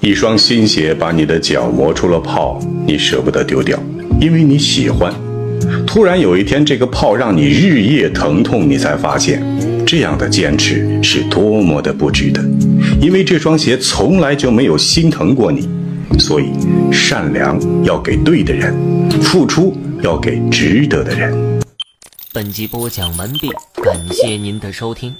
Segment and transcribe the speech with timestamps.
[0.00, 3.78] 一双新鞋把你的脚磨出了泡你舍不得丢掉
[4.20, 5.12] 因为你喜欢。
[5.86, 9.42] 突然有一天这个泡让你日夜疼痛你才发现
[9.84, 12.42] 这样的坚持是多么的不值得。
[13.00, 15.68] 因为这双鞋从来就没有心疼过你
[16.18, 16.46] 所以
[16.92, 18.74] 善良要给对的人
[19.20, 21.60] 付出要给值得的人。
[22.32, 23.48] 本集播讲完毕
[23.82, 25.14] 感谢您的收听。